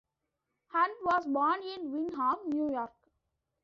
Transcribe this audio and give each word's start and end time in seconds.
Hunt 0.73 0.97
was 1.03 1.27
born 1.27 1.61
in 1.61 1.91
Windham, 1.91 2.37
New 2.49 2.71
York. 2.71 2.91